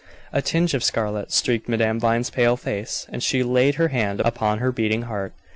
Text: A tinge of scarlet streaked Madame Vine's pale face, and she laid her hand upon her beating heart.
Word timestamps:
A 0.33 0.41
tinge 0.41 0.73
of 0.73 0.83
scarlet 0.83 1.31
streaked 1.31 1.69
Madame 1.69 1.99
Vine's 1.99 2.31
pale 2.31 2.57
face, 2.57 3.05
and 3.11 3.21
she 3.21 3.43
laid 3.43 3.75
her 3.75 3.89
hand 3.89 4.19
upon 4.21 4.57
her 4.57 4.71
beating 4.71 5.03
heart. 5.03 5.31